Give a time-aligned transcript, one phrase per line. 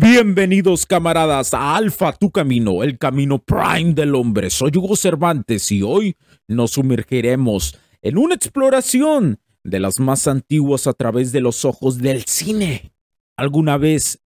[0.00, 4.48] Bienvenidos camaradas a Alfa Tu Camino, el camino prime del hombre.
[4.48, 10.92] Soy Hugo Cervantes y hoy nos sumergiremos en una exploración de las más antiguas a
[10.92, 12.92] través de los ojos del cine.
[13.36, 14.20] ¿Alguna vez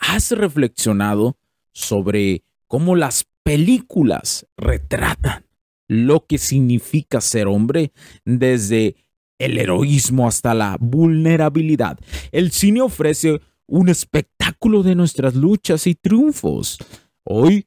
[0.00, 1.38] has reflexionado
[1.72, 5.46] sobre cómo las películas retratan
[5.88, 7.90] lo que significa ser hombre
[8.26, 8.96] desde
[9.38, 11.98] el heroísmo hasta la vulnerabilidad?
[12.32, 16.78] El cine ofrece un espectáculo de nuestras luchas y triunfos.
[17.24, 17.66] Hoy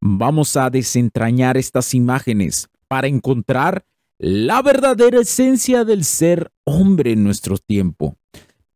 [0.00, 3.84] vamos a desentrañar estas imágenes para encontrar
[4.18, 8.16] la verdadera esencia del ser hombre en nuestro tiempo.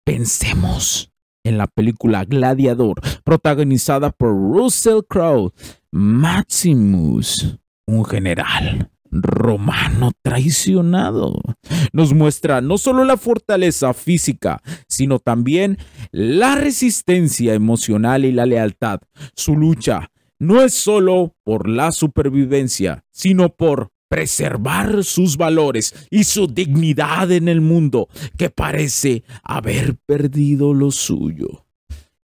[0.05, 1.13] Pensemos
[1.45, 5.53] en la película Gladiador, protagonizada por Russell Crowe,
[5.91, 11.39] Maximus, un general romano traicionado.
[11.93, 15.79] Nos muestra no solo la fortaleza física, sino también
[16.11, 19.01] la resistencia emocional y la lealtad.
[19.37, 26.47] Su lucha no es solo por la supervivencia, sino por preservar sus valores y su
[26.47, 31.65] dignidad en el mundo que parece haber perdido lo suyo.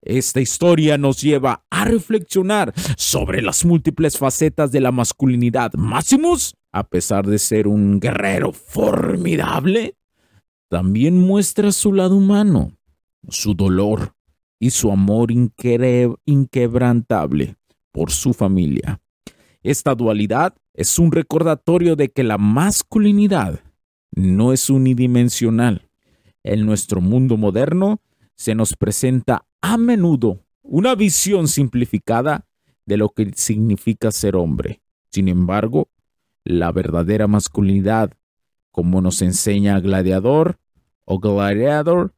[0.03, 5.73] Esta historia nos lleva a reflexionar sobre las múltiples facetas de la masculinidad.
[5.75, 9.97] Maximus a pesar de ser un guerrero formidable,
[10.69, 12.73] también muestra su lado humano,
[13.29, 14.15] su dolor
[14.61, 17.57] y su amor inquebrantable
[17.93, 19.01] por su familia.
[19.63, 23.61] Esta dualidad es un recordatorio de que la masculinidad
[24.13, 25.89] no es unidimensional.
[26.45, 28.01] En nuestro mundo moderno
[28.37, 32.47] se nos presenta a menudo una visión simplificada
[32.87, 34.83] de lo que significa ser hombre.
[35.11, 35.89] Sin embargo,
[36.45, 38.13] la verdadera masculinidad,
[38.71, 40.59] como nos enseña Gladiador
[41.05, 42.15] o Gladiador,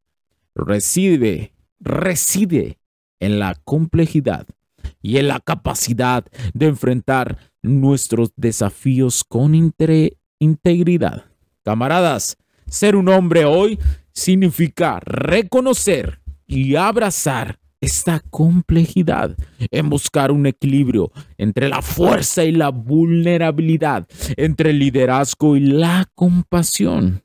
[0.55, 2.79] reside, reside
[3.21, 4.47] en la complejidad
[5.03, 6.25] y en la capacidad
[6.55, 9.55] de enfrentar nuestros desafíos con
[10.39, 11.25] integridad.
[11.65, 12.37] Camaradas,
[12.67, 13.79] ser un hombre hoy
[14.13, 16.20] significa reconocer
[16.51, 19.37] y abrazar esta complejidad
[19.71, 24.07] en buscar un equilibrio entre la fuerza y la vulnerabilidad,
[24.37, 27.23] entre el liderazgo y la compasión.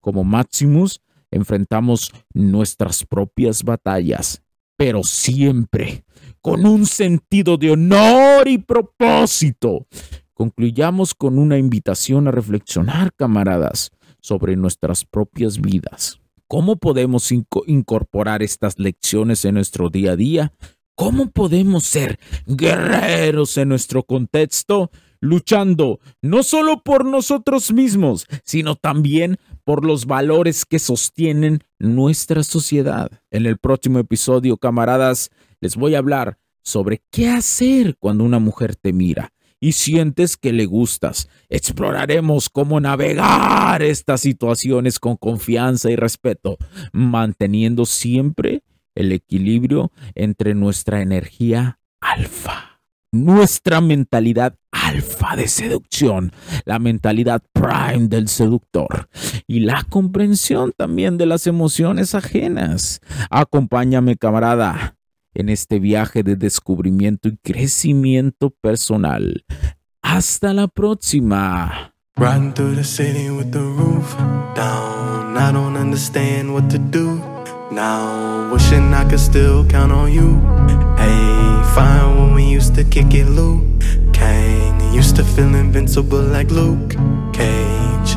[0.00, 4.42] Como Maximus, enfrentamos nuestras propias batallas,
[4.76, 6.04] pero siempre
[6.40, 9.88] con un sentido de honor y propósito.
[10.32, 13.90] Concluyamos con una invitación a reflexionar, camaradas,
[14.20, 16.20] sobre nuestras propias vidas.
[16.48, 17.30] ¿Cómo podemos
[17.66, 20.52] incorporar estas lecciones en nuestro día a día?
[20.94, 24.90] ¿Cómo podemos ser guerreros en nuestro contexto?
[25.20, 33.10] luchando no solo por nosotros mismos, sino también por los valores que sostienen nuestra sociedad.
[33.32, 35.30] En el próximo episodio, camaradas,
[35.60, 40.52] les voy a hablar sobre qué hacer cuando una mujer te mira, y sientes que
[40.52, 41.28] le gustas.
[41.48, 46.58] Exploraremos cómo navegar estas situaciones con confianza y respeto,
[46.92, 48.62] manteniendo siempre
[48.94, 52.80] el equilibrio entre nuestra energía alfa,
[53.12, 56.32] nuestra mentalidad alfa de seducción,
[56.64, 59.08] la mentalidad prime del seductor
[59.46, 63.00] y la comprensión también de las emociones ajenas.
[63.30, 64.87] Acompáñame, camarada
[65.34, 69.44] en este viaje de descubrimiento y crecimiento personal.
[70.02, 71.92] Hasta la próxima.
[72.16, 74.16] Riding through the city with the roof
[74.56, 75.36] down.
[75.36, 77.22] I don't understand what to do.
[77.70, 80.40] Now, wishing I could still count on you.
[80.96, 83.62] Hey, fine when we used to kick it, Luke.
[84.12, 86.96] Kang, used to feel invincible like Luke
[87.32, 88.16] Cage.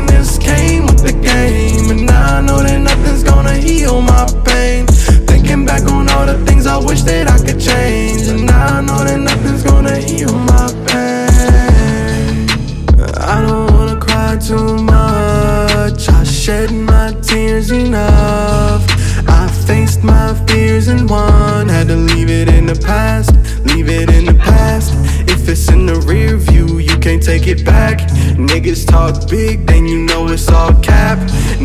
[3.81, 4.85] heal my pain.
[5.29, 8.27] Thinking back on all the things I wish that I could change.
[8.27, 12.47] And now I know that nothing's gonna heal my pain.
[13.33, 16.01] I don't wanna cry too much.
[16.19, 18.83] I shed my tears enough.
[19.39, 21.67] I faced my fears and won.
[21.67, 23.31] Had to leave it in the past,
[23.71, 24.93] leave it in the past.
[25.33, 27.97] If it's in the rear view, you can't take it back.
[28.51, 30.71] Niggas talk big, then you know it's all.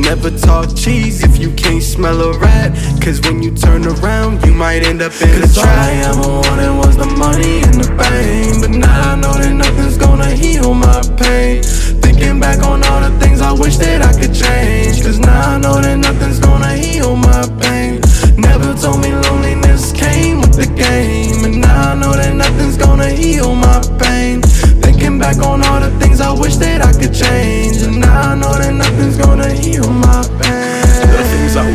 [0.06, 2.70] Never talk cheese if you can't smell a rat.
[3.02, 5.66] Cause when you turn around, you might end up in a trap.
[5.66, 8.60] All I ever wanted was the money and the fame.
[8.60, 11.64] But now I know that nothing's gonna heal my pain.
[12.00, 15.02] Thinking back on all the things I wish that I could change.